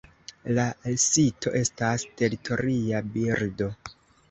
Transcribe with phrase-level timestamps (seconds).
[0.57, 0.63] La
[1.03, 3.71] sito estas teritoria birdo.